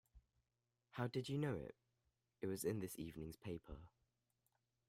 [0.93, 1.75] How did you know it?
[2.41, 3.77] It was in this evening's paper.